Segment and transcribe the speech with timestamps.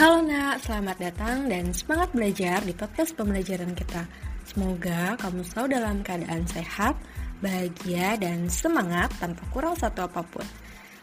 [0.00, 4.08] Halo nak, selamat datang dan semangat belajar di podcast pembelajaran kita.
[4.48, 6.96] Semoga kamu selalu dalam keadaan sehat,
[7.44, 10.40] bahagia, dan semangat tanpa kurang satu apa pun.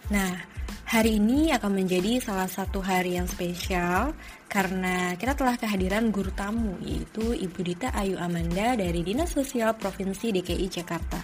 [0.09, 0.41] Nah,
[0.89, 4.17] hari ini akan menjadi salah satu hari yang spesial
[4.49, 10.33] karena kita telah kehadiran guru tamu yaitu Ibu Dita Ayu Amanda dari Dinas Sosial Provinsi
[10.33, 11.21] DKI Jakarta.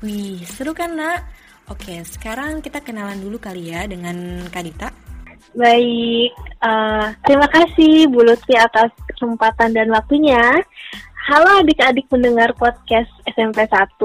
[0.00, 1.20] Wih, seru kan nak?
[1.68, 4.88] Oke, sekarang kita kenalan dulu kali ya dengan Kak Dita.
[5.54, 6.32] Baik,
[6.64, 10.64] uh, terima kasih Bu Lutfi atas kesempatan dan waktunya.
[11.24, 13.96] Halo adik-adik mendengar podcast SMP 1.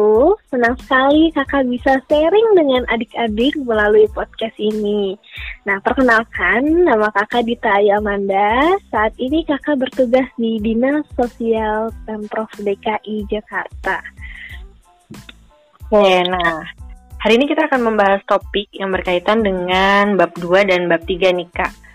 [0.47, 5.19] Senang sekali kakak bisa sharing dengan adik-adik melalui podcast ini.
[5.67, 8.79] Nah, perkenalkan nama kakak Dita Ayamanda.
[8.87, 13.99] Saat ini kakak bertugas di Dinas Sosial Pemprov DKI Jakarta.
[15.91, 16.63] Oke, nah
[17.19, 21.51] hari ini kita akan membahas topik yang berkaitan dengan bab 2 dan bab 3 nih
[21.51, 21.88] Kak.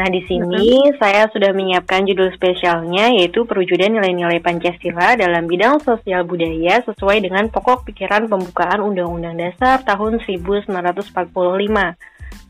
[0.00, 0.96] Nah, di sini uh-huh.
[0.96, 7.52] saya sudah menyiapkan judul spesialnya yaitu perwujudan nilai-nilai Pancasila dalam bidang sosial budaya sesuai dengan
[7.52, 11.04] pokok pikiran pembukaan Undang-Undang Dasar tahun 1945.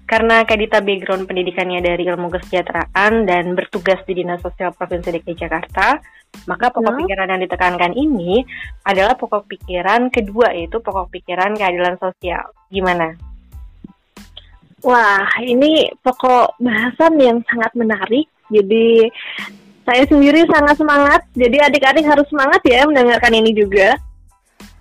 [0.06, 5.98] Karena Kadita background pendidikannya dari ilmu kesejahteraan dan bertugas di Dinas Sosial Provinsi DKI Jakarta,
[6.46, 8.46] maka pokok pikiran yang ditekankan ini
[8.86, 12.46] adalah pokok pikiran kedua yaitu pokok pikiran keadilan sosial.
[12.70, 13.29] Gimana?
[14.80, 18.26] Wah, ini pokok bahasan yang sangat menarik.
[18.48, 19.06] Jadi
[19.84, 21.20] saya sendiri sangat semangat.
[21.36, 24.00] Jadi adik-adik harus semangat ya mendengarkan ini juga.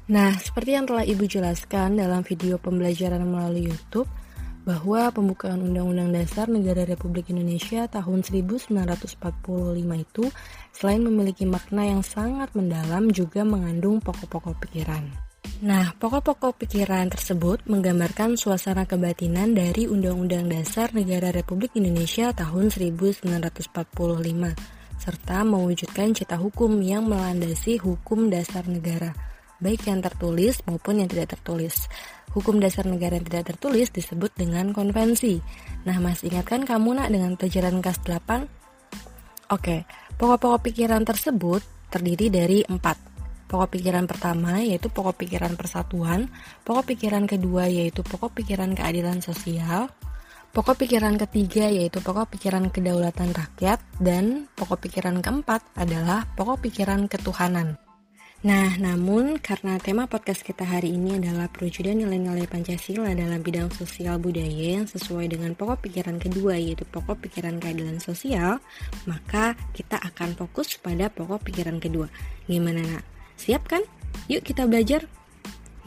[0.09, 4.09] Nah, seperti yang telah Ibu jelaskan dalam video pembelajaran melalui YouTube,
[4.70, 9.17] bahwa pembukaan Undang-Undang Dasar Negara Republik Indonesia tahun 1945
[9.97, 10.25] itu
[10.75, 15.28] selain memiliki makna yang sangat mendalam juga mengandung pokok-pokok pikiran.
[15.59, 23.73] Nah, pokok-pokok pikiran tersebut menggambarkan suasana kebatinan dari Undang-Undang Dasar Negara Republik Indonesia tahun 1945
[24.99, 29.15] serta mewujudkan cita hukum yang melandasi hukum dasar negara,
[29.64, 31.88] baik yang tertulis maupun yang tidak tertulis.
[32.30, 35.42] Hukum dasar negara yang tidak tertulis disebut dengan konvensi.
[35.88, 38.45] Nah, masih ingatkan kamu nak dengan pelajaran kelas 8?
[39.49, 39.89] Oke,
[40.21, 43.08] pokok-pokok pikiran tersebut terdiri dari empat
[43.49, 46.30] Pokok pikiran pertama yaitu pokok pikiran persatuan,
[46.61, 49.89] pokok pikiran kedua yaitu pokok pikiran keadilan sosial,
[50.54, 57.09] pokok pikiran ketiga yaitu pokok pikiran kedaulatan rakyat, dan pokok pikiran keempat adalah pokok pikiran
[57.09, 57.82] ketuhanan.
[58.39, 64.15] Nah, namun karena tema podcast kita hari ini adalah perwujudan nilai-nilai Pancasila dalam bidang sosial
[64.15, 68.64] budaya yang sesuai dengan pokok pikiran kedua yaitu pokok pikiran keadilan sosial,
[69.09, 72.08] maka kita akan fokus pada pokok pikiran kedua.
[72.48, 73.18] Gimana nak?
[73.39, 73.83] Siap kan?
[74.27, 75.08] Yuk kita belajar.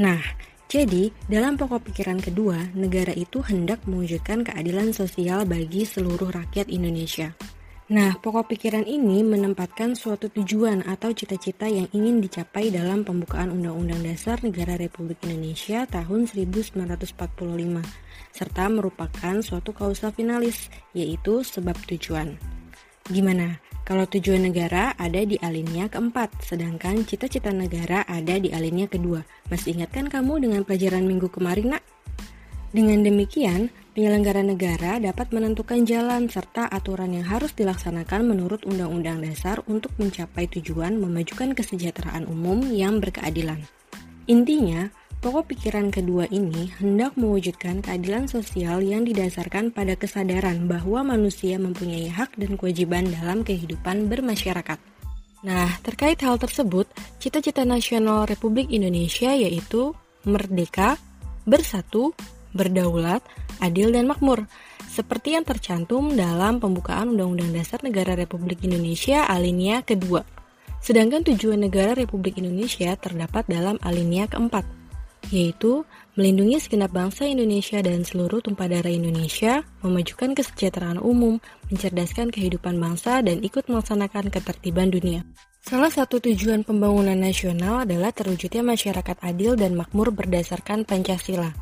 [0.00, 0.18] Nah,
[0.72, 7.36] jadi dalam pokok pikiran kedua, negara itu hendak mewujudkan keadilan sosial bagi seluruh rakyat Indonesia.
[7.92, 14.00] Nah, pokok pikiran ini menempatkan suatu tujuan atau cita-cita yang ingin dicapai dalam pembukaan Undang-Undang
[14.08, 17.12] Dasar Negara Republik Indonesia tahun 1945,
[18.32, 22.32] serta merupakan suatu kausa finalis, yaitu sebab tujuan.
[23.12, 23.60] Gimana?
[23.92, 29.20] Kalau tujuan negara ada di alinea keempat, sedangkan cita-cita negara ada di alinea kedua.
[29.52, 31.84] Masih ingatkan kamu dengan pelajaran minggu kemarin, nak?
[32.72, 39.60] Dengan demikian, penyelenggara negara dapat menentukan jalan serta aturan yang harus dilaksanakan menurut Undang-Undang Dasar
[39.68, 43.60] untuk mencapai tujuan memajukan kesejahteraan umum yang berkeadilan.
[44.24, 44.88] Intinya,
[45.22, 52.10] Pokok pikiran kedua ini hendak mewujudkan keadilan sosial yang didasarkan pada kesadaran bahwa manusia mempunyai
[52.10, 54.82] hak dan kewajiban dalam kehidupan bermasyarakat.
[55.46, 56.90] Nah, terkait hal tersebut,
[57.22, 59.94] cita-cita nasional Republik Indonesia yaitu
[60.26, 60.98] merdeka,
[61.46, 62.10] bersatu,
[62.50, 63.22] berdaulat,
[63.62, 64.50] adil, dan makmur,
[64.90, 70.26] seperti yang tercantum dalam pembukaan Undang-Undang Dasar Negara Republik Indonesia alinea kedua.
[70.82, 74.81] Sedangkan tujuan negara Republik Indonesia terdapat dalam alinea keempat,
[75.30, 75.86] yaitu
[76.18, 81.38] melindungi segenap bangsa Indonesia dan seluruh tumpah darah Indonesia, memajukan kesejahteraan umum,
[81.70, 85.22] mencerdaskan kehidupan bangsa, dan ikut melaksanakan ketertiban dunia.
[85.62, 91.54] Salah satu tujuan pembangunan nasional adalah terwujudnya masyarakat adil dan makmur berdasarkan Pancasila.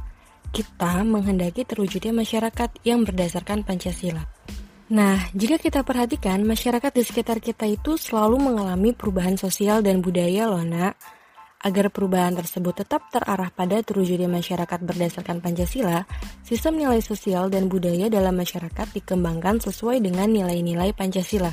[0.50, 4.24] Kita menghendaki terwujudnya masyarakat yang berdasarkan Pancasila.
[4.90, 10.50] Nah, jika kita perhatikan, masyarakat di sekitar kita itu selalu mengalami perubahan sosial dan budaya
[10.50, 10.98] loh, nak.
[11.60, 16.08] Agar perubahan tersebut tetap terarah pada terwujudnya masyarakat berdasarkan Pancasila,
[16.40, 21.52] sistem nilai sosial dan budaya dalam masyarakat dikembangkan sesuai dengan nilai-nilai Pancasila.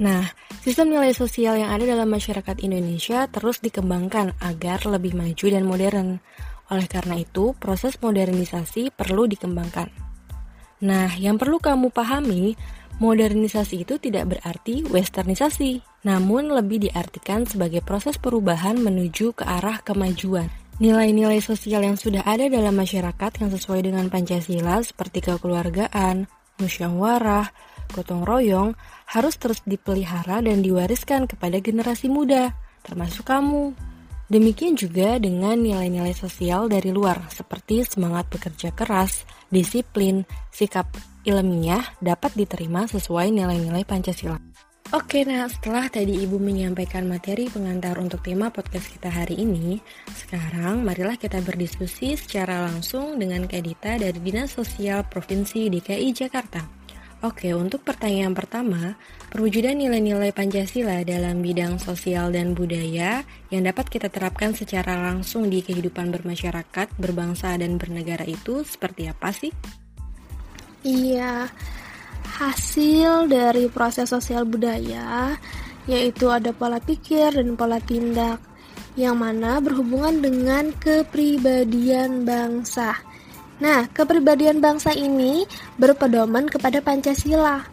[0.00, 0.24] Nah,
[0.64, 6.08] sistem nilai sosial yang ada dalam masyarakat Indonesia terus dikembangkan agar lebih maju dan modern.
[6.72, 9.92] Oleh karena itu, proses modernisasi perlu dikembangkan.
[10.80, 12.56] Nah, yang perlu kamu pahami
[12.96, 20.46] Modernisasi itu tidak berarti westernisasi, namun lebih diartikan sebagai proses perubahan menuju ke arah kemajuan.
[20.78, 26.30] Nilai-nilai sosial yang sudah ada dalam masyarakat yang sesuai dengan Pancasila seperti kekeluargaan,
[26.62, 27.50] musyawarah,
[27.90, 28.78] gotong royong
[29.10, 32.54] harus terus dipelihara dan diwariskan kepada generasi muda,
[32.86, 33.74] termasuk kamu.
[34.30, 40.22] Demikian juga dengan nilai-nilai sosial dari luar, seperti semangat bekerja keras, disiplin,
[40.54, 40.86] sikap
[41.26, 44.65] ilmiah dapat diterima sesuai nilai-nilai Pancasila.
[44.94, 49.82] Oke, nah setelah tadi Ibu menyampaikan materi pengantar untuk tema podcast kita hari ini,
[50.14, 56.62] sekarang marilah kita berdiskusi secara langsung dengan Kadita dari Dinas Sosial Provinsi DKI Jakarta.
[57.26, 58.94] Oke, untuk pertanyaan pertama,
[59.34, 65.66] perwujudan nilai-nilai Pancasila dalam bidang sosial dan budaya yang dapat kita terapkan secara langsung di
[65.66, 69.50] kehidupan bermasyarakat, berbangsa, dan bernegara itu seperti apa sih?
[70.86, 71.50] Iya,
[72.36, 75.40] hasil dari proses sosial budaya
[75.88, 78.36] yaitu ada pola pikir dan pola tindak
[78.92, 82.96] yang mana berhubungan dengan kepribadian bangsa.
[83.56, 85.48] Nah, kepribadian bangsa ini
[85.80, 87.64] berpedoman kepada Pancasila.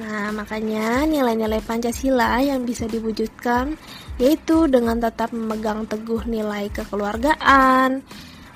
[0.00, 3.76] Nah, makanya nilai-nilai Pancasila yang bisa diwujudkan
[4.16, 8.00] yaitu dengan tetap memegang teguh nilai kekeluargaan,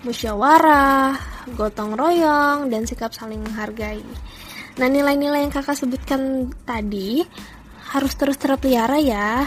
[0.06, 1.18] musyawarah,
[1.58, 4.00] gotong royong, dan sikap saling menghargai.
[4.78, 7.26] Nah, nilai-nilai yang kakak sebutkan tadi
[7.90, 9.42] harus terus terpelihara ya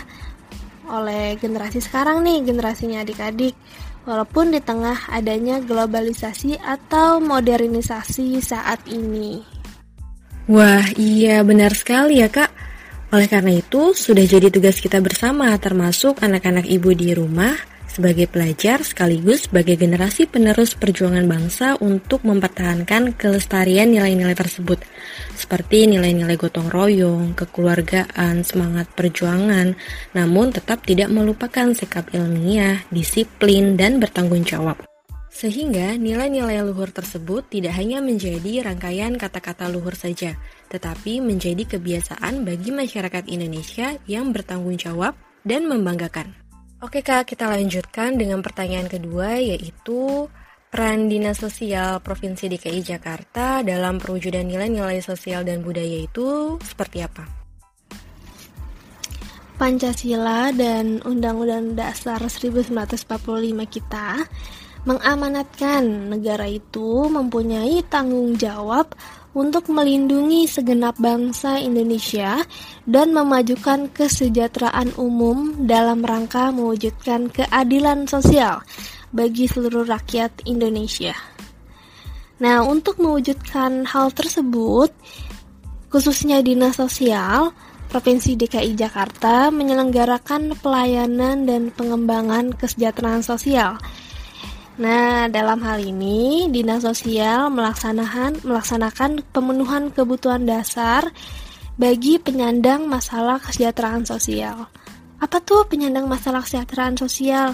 [0.91, 3.55] oleh generasi sekarang nih, generasinya adik-adik
[4.03, 9.39] walaupun di tengah adanya globalisasi atau modernisasi saat ini.
[10.51, 12.51] Wah, iya benar sekali ya kak.
[13.15, 17.55] Oleh karena itu, sudah jadi tugas kita bersama, termasuk anak-anak ibu di rumah,
[17.91, 24.79] sebagai pelajar sekaligus sebagai generasi penerus perjuangan bangsa untuk mempertahankan kelestarian nilai-nilai tersebut,
[25.35, 29.75] seperti nilai-nilai gotong royong, kekeluargaan, semangat perjuangan,
[30.15, 34.79] namun tetap tidak melupakan sikap ilmiah, disiplin, dan bertanggung jawab.
[35.31, 40.35] Sehingga nilai-nilai luhur tersebut tidak hanya menjadi rangkaian kata-kata luhur saja,
[40.67, 45.15] tetapi menjadi kebiasaan bagi masyarakat Indonesia yang bertanggung jawab
[45.47, 46.40] dan membanggakan.
[46.81, 50.25] Oke Kak, kita lanjutkan dengan pertanyaan kedua yaitu
[50.73, 57.29] peran Dinas Sosial Provinsi DKI Jakarta dalam perwujudan nilai-nilai sosial dan budaya itu seperti apa?
[59.61, 62.73] Pancasila dan Undang-Undang Dasar 1945
[63.69, 64.25] kita
[64.81, 68.97] mengamanatkan negara itu mempunyai tanggung jawab
[69.31, 72.43] untuk melindungi segenap bangsa Indonesia
[72.83, 78.59] dan memajukan kesejahteraan umum dalam rangka mewujudkan keadilan sosial
[79.15, 81.15] bagi seluruh rakyat Indonesia.
[82.41, 84.89] Nah, untuk mewujudkan hal tersebut,
[85.93, 87.53] khususnya Dinas Sosial
[87.91, 93.75] Provinsi DKI Jakarta menyelenggarakan pelayanan dan pengembangan kesejahteraan sosial
[94.81, 101.05] Nah, dalam hal ini Dinas Sosial melaksanakan melaksanakan pemenuhan kebutuhan dasar
[101.77, 104.65] bagi penyandang masalah kesejahteraan sosial.
[105.21, 107.53] Apa tuh penyandang masalah kesejahteraan sosial?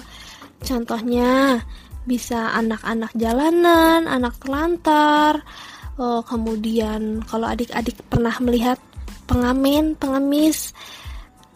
[0.64, 1.60] Contohnya
[2.08, 5.44] bisa anak-anak jalanan, anak telantar,
[6.00, 8.80] oh, kemudian kalau adik-adik pernah melihat
[9.28, 10.72] pengamen, pengemis,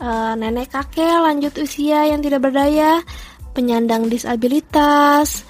[0.04, 3.00] uh, nenek kakek lanjut usia yang tidak berdaya,
[3.52, 5.44] penyandang disabilitas,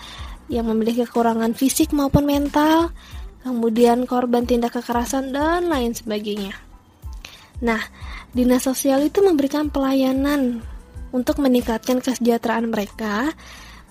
[0.52, 2.92] yang memiliki kekurangan fisik maupun mental,
[3.40, 6.52] kemudian korban tindak kekerasan, dan lain sebagainya.
[7.62, 7.80] Nah,
[8.34, 10.60] dinas sosial itu memberikan pelayanan
[11.14, 13.30] untuk meningkatkan kesejahteraan mereka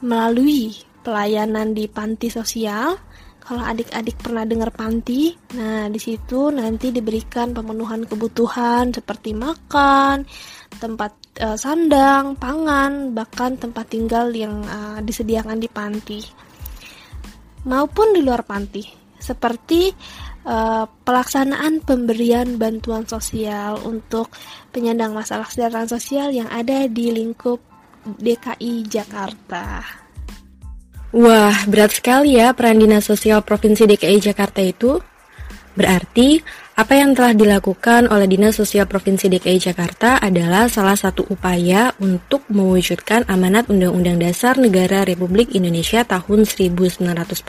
[0.04, 2.98] melalui pelayanan di panti sosial.
[3.42, 10.24] Kalau adik-adik pernah dengar panti, nah di situ nanti diberikan pemenuhan kebutuhan seperti makan,
[10.80, 11.12] tempat
[11.44, 16.22] uh, sandang, pangan, bahkan tempat tinggal yang uh, disediakan di panti
[17.66, 18.82] maupun di luar panti,
[19.22, 19.94] seperti
[20.46, 24.34] uh, pelaksanaan pemberian bantuan sosial untuk
[24.74, 27.62] penyandang masalah kesejahteraan sosial yang ada di lingkup
[28.02, 29.86] DKI Jakarta.
[31.12, 34.96] Wah, berat sekali ya peran Dinas Sosial Provinsi DKI Jakarta itu.
[35.76, 36.40] Berarti
[36.72, 42.48] apa yang telah dilakukan oleh Dinas Sosial Provinsi DKI Jakarta adalah salah satu upaya untuk
[42.48, 47.44] mewujudkan amanat Undang-Undang Dasar Negara Republik Indonesia tahun 1945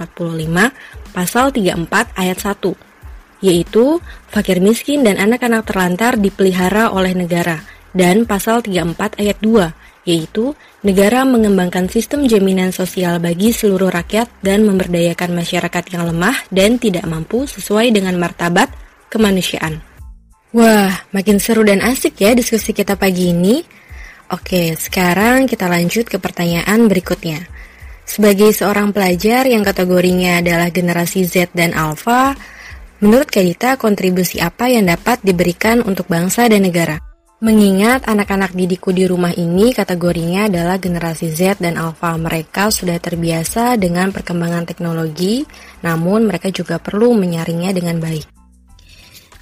[1.14, 7.62] pasal 34 ayat 1 yaitu fakir miskin dan anak-anak terlantar dipelihara oleh negara
[7.94, 9.70] dan pasal 34 ayat 2
[10.02, 16.74] yaitu negara mengembangkan sistem jaminan sosial bagi seluruh rakyat dan memberdayakan masyarakat yang lemah dan
[16.82, 18.81] tidak mampu sesuai dengan martabat
[19.12, 19.84] kemanusiaan.
[20.56, 23.60] Wah, makin seru dan asik ya diskusi kita pagi ini.
[24.32, 27.44] Oke, sekarang kita lanjut ke pertanyaan berikutnya.
[28.08, 32.36] Sebagai seorang pelajar yang kategorinya adalah generasi Z dan Alpha,
[33.00, 37.00] menurut Kadita kontribusi apa yang dapat diberikan untuk bangsa dan negara?
[37.42, 43.80] Mengingat anak-anak didikku di rumah ini kategorinya adalah generasi Z dan Alpha, mereka sudah terbiasa
[43.80, 45.48] dengan perkembangan teknologi,
[45.80, 48.41] namun mereka juga perlu menyaringnya dengan baik.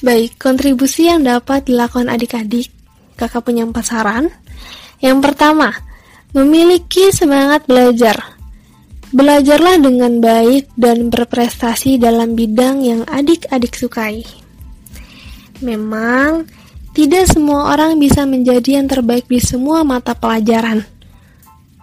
[0.00, 2.72] Baik, kontribusi yang dapat dilakukan adik-adik,
[3.20, 4.32] kakak punya empat saran.
[4.96, 5.76] Yang pertama,
[6.32, 8.16] memiliki semangat belajar.
[9.12, 14.24] Belajarlah dengan baik dan berprestasi dalam bidang yang adik-adik sukai.
[15.60, 16.48] Memang,
[16.96, 20.80] tidak semua orang bisa menjadi yang terbaik di semua mata pelajaran.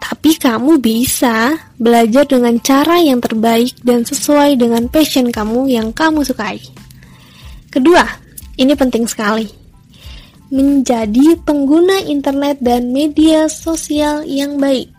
[0.01, 6.25] Tapi kamu bisa belajar dengan cara yang terbaik dan sesuai dengan passion kamu yang kamu
[6.25, 6.76] sukai.
[7.67, 8.03] Kedua,
[8.57, 9.47] ini penting sekali.
[10.47, 14.89] Menjadi pengguna internet dan media sosial yang baik.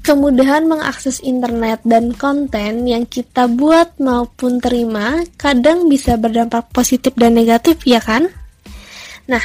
[0.00, 7.38] Kemudahan mengakses internet dan konten yang kita buat maupun terima kadang bisa berdampak positif dan
[7.38, 8.26] negatif, ya kan?
[9.30, 9.44] Nah,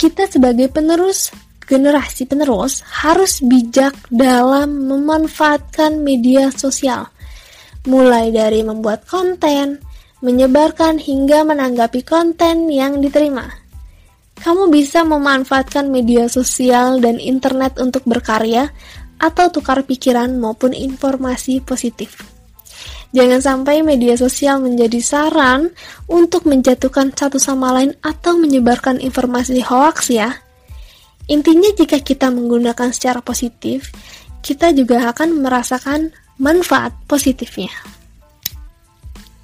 [0.00, 1.34] kita sebagai penerus
[1.66, 7.10] generasi penerus harus bijak dalam memanfaatkan media sosial,
[7.90, 9.82] mulai dari membuat konten,
[10.24, 13.48] menyebarkan hingga menanggapi konten yang diterima.
[14.36, 18.68] Kamu bisa memanfaatkan media sosial dan internet untuk berkarya
[19.16, 22.20] atau tukar pikiran maupun informasi positif.
[23.16, 25.72] Jangan sampai media sosial menjadi saran
[26.04, 30.36] untuk menjatuhkan satu sama lain atau menyebarkan informasi hoax ya.
[31.26, 33.88] Intinya jika kita menggunakan secara positif,
[34.44, 37.72] kita juga akan merasakan manfaat positifnya.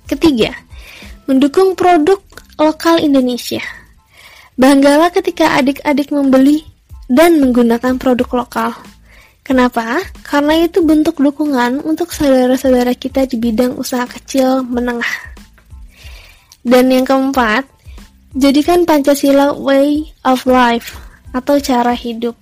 [0.06, 0.52] Ketiga,
[1.30, 2.18] mendukung produk
[2.58, 3.62] lokal Indonesia.
[4.58, 6.66] Banggalah ketika adik-adik membeli
[7.08, 8.72] dan menggunakan produk lokal.
[9.42, 9.98] Kenapa?
[10.22, 15.34] Karena itu bentuk dukungan untuk saudara-saudara kita di bidang usaha kecil menengah.
[16.62, 17.66] Dan yang keempat,
[18.38, 20.94] jadikan Pancasila way of life
[21.34, 22.38] atau cara hidup.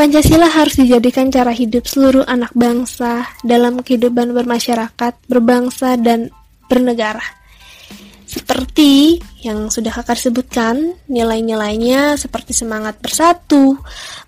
[0.00, 6.32] Pancasila harus dijadikan cara hidup seluruh anak bangsa dalam kehidupan bermasyarakat, berbangsa, dan
[6.72, 7.20] bernegara.
[8.24, 13.76] Seperti yang sudah kakak sebutkan, nilai-nilainya seperti semangat bersatu,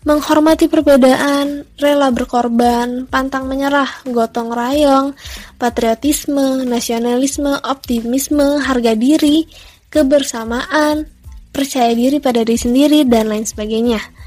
[0.04, 5.16] menghormati perbedaan, rela berkorban, pantang menyerah, gotong royong,
[5.56, 9.48] patriotisme, nasionalisme, optimisme, harga diri,
[9.88, 11.08] kebersamaan,
[11.48, 14.20] percaya diri pada diri sendiri, dan lain sebagainya.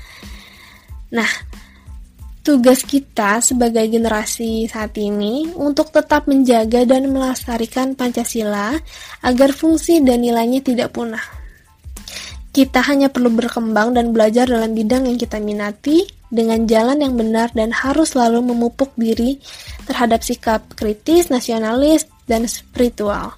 [1.15, 1.31] Nah,
[2.43, 8.75] tugas kita sebagai generasi saat ini untuk tetap menjaga dan melestarikan Pancasila
[9.23, 11.23] agar fungsi dan nilainya tidak punah.
[12.51, 17.51] Kita hanya perlu berkembang dan belajar dalam bidang yang kita minati dengan jalan yang benar
[17.51, 19.39] dan harus selalu memupuk diri
[19.87, 23.35] terhadap sikap kritis, nasionalis, dan spiritual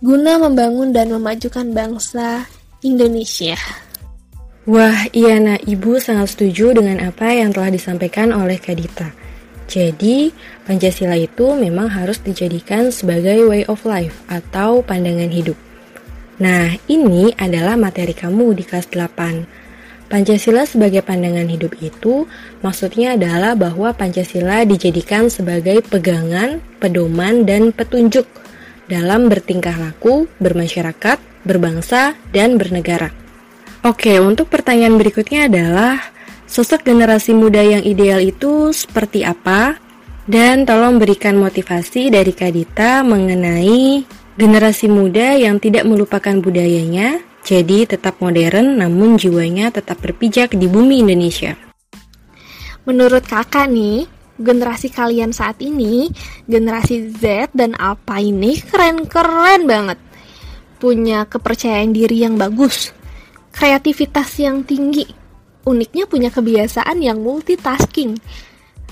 [0.00, 2.48] guna membangun dan memajukan bangsa
[2.80, 3.56] Indonesia.
[4.70, 9.10] Wah, iya nak, Ibu sangat setuju dengan apa yang telah disampaikan oleh Kadita.
[9.66, 10.30] Jadi,
[10.62, 15.58] Pancasila itu memang harus dijadikan sebagai way of life atau pandangan hidup.
[16.38, 20.06] Nah, ini adalah materi kamu di kelas 8.
[20.06, 22.30] Pancasila sebagai pandangan hidup itu
[22.62, 28.30] maksudnya adalah bahwa Pancasila dijadikan sebagai pegangan, pedoman, dan petunjuk
[28.86, 33.29] dalam bertingkah laku, bermasyarakat, berbangsa, dan bernegara.
[33.80, 35.96] Oke, untuk pertanyaan berikutnya adalah
[36.44, 39.80] sosok generasi muda yang ideal itu seperti apa?
[40.28, 44.04] Dan tolong berikan motivasi dari Kadita mengenai
[44.36, 51.00] generasi muda yang tidak melupakan budayanya, jadi tetap modern namun jiwanya tetap berpijak di bumi
[51.00, 51.56] Indonesia.
[52.84, 54.04] Menurut kakak nih,
[54.36, 56.12] generasi kalian saat ini,
[56.44, 59.96] generasi Z dan Alpha ini keren-keren banget.
[60.76, 62.92] Punya kepercayaan diri yang bagus,
[63.54, 65.06] kreativitas yang tinggi.
[65.66, 68.16] Uniknya punya kebiasaan yang multitasking.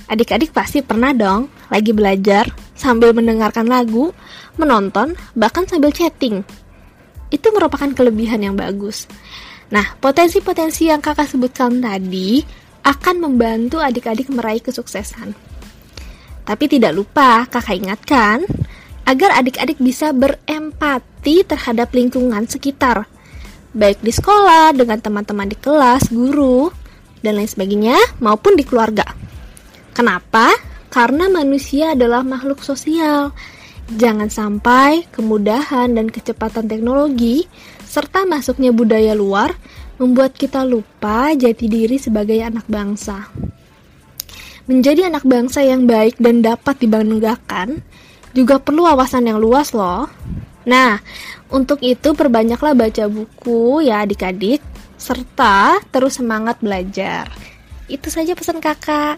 [0.09, 4.12] Adik-adik pasti pernah dong lagi belajar sambil mendengarkan lagu,
[4.57, 6.45] menonton, bahkan sambil chatting.
[7.29, 9.05] Itu merupakan kelebihan yang bagus.
[9.69, 12.41] Nah, potensi-potensi yang kakak sebutkan tadi
[12.88, 15.37] akan membantu adik-adik meraih kesuksesan.
[16.49, 18.49] Tapi tidak lupa kakak ingatkan
[19.05, 23.05] agar adik-adik bisa berempati terhadap lingkungan sekitar
[23.79, 26.75] baik di sekolah, dengan teman-teman di kelas, guru,
[27.23, 29.07] dan lain sebagainya, maupun di keluarga.
[29.95, 30.51] Kenapa?
[30.91, 33.31] Karena manusia adalah makhluk sosial
[33.89, 37.49] Jangan sampai kemudahan dan kecepatan teknologi
[37.89, 39.57] serta masuknya budaya luar
[39.97, 43.33] membuat kita lupa jati diri sebagai anak bangsa.
[44.69, 47.81] Menjadi anak bangsa yang baik dan dapat dibanggakan
[48.37, 50.05] juga perlu wawasan yang luas loh.
[50.69, 51.01] Nah,
[51.49, 54.61] untuk itu perbanyaklah baca buku ya adik-adik,
[55.01, 57.33] serta terus semangat belajar.
[57.89, 59.17] Itu saja pesan kakak.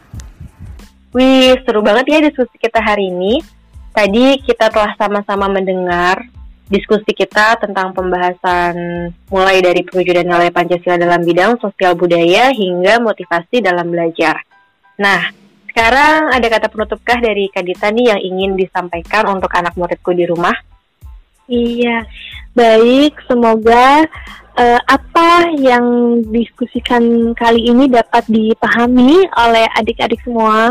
[1.11, 3.42] Wih, seru banget ya diskusi kita hari ini.
[3.90, 6.23] Tadi kita telah sama-sama mendengar
[6.71, 13.59] diskusi kita tentang pembahasan mulai dari pewujudan nilai Pancasila dalam bidang sosial budaya hingga motivasi
[13.59, 14.38] dalam belajar.
[15.02, 15.35] Nah,
[15.66, 20.54] sekarang ada kata penutupkah dari Kadita nih yang ingin disampaikan untuk anak muridku di rumah?
[21.50, 22.07] Iya,
[22.54, 23.19] baik.
[23.26, 24.07] Semoga
[24.54, 25.85] uh, apa yang
[26.30, 30.71] diskusikan kali ini dapat dipahami oleh adik-adik semua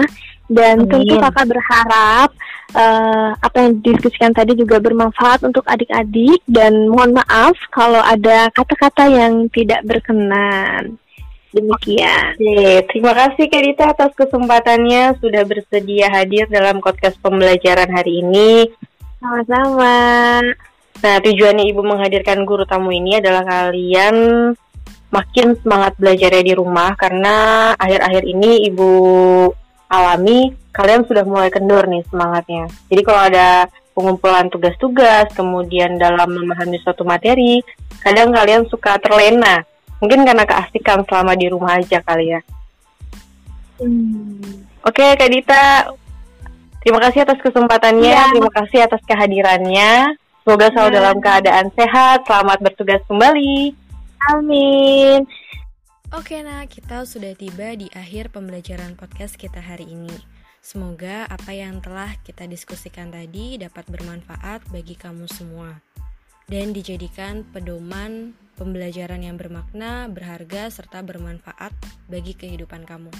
[0.50, 0.90] dan Amin.
[0.90, 2.30] tentu kakak berharap
[2.74, 9.12] uh, apa yang didiskusikan tadi juga bermanfaat untuk adik-adik dan mohon maaf kalau ada kata-kata
[9.12, 10.98] yang tidak berkenan.
[11.50, 12.38] Demikian.
[12.38, 18.70] Oke, terima kasih Kak Dita atas kesempatannya sudah bersedia hadir dalam podcast pembelajaran hari ini.
[19.20, 19.96] Sama-sama.
[21.00, 24.16] Nah, tujuannya Ibu menghadirkan guru tamu ini adalah kalian
[25.10, 27.36] makin semangat belajarnya di rumah karena
[27.76, 28.92] akhir-akhir ini Ibu
[29.90, 32.68] alami kalian sudah mulai kendur nih semangatnya.
[32.88, 37.60] Jadi kalau ada pengumpulan tugas-tugas, kemudian dalam memahami suatu materi,
[38.00, 39.68] kadang kalian suka terlena.
[40.00, 42.40] Mungkin karena keasikan selama di rumah aja kali ya.
[43.84, 44.64] Hmm.
[44.88, 45.92] Oke, Kak Dita,
[46.82, 48.32] terima kasih atas kesempatannya, ya.
[48.32, 50.16] terima kasih atas kehadirannya.
[50.44, 50.98] Semoga selalu ya.
[50.98, 53.76] dalam keadaan sehat, selamat bertugas kembali.
[54.34, 55.24] Amin.
[56.10, 60.10] Oke nah, kita sudah tiba di akhir pembelajaran podcast kita hari ini.
[60.60, 65.78] Semoga apa yang telah kita diskusikan tadi dapat bermanfaat bagi kamu semua
[66.50, 71.72] dan dijadikan pedoman pembelajaran yang bermakna, berharga, serta bermanfaat
[72.12, 73.14] bagi kehidupan kamu.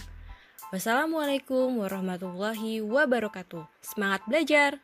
[0.70, 3.66] Wassalamualaikum warahmatullahi wabarakatuh.
[3.82, 4.78] Semangat belajar!